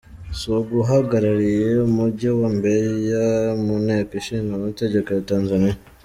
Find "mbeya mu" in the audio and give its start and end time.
2.55-3.75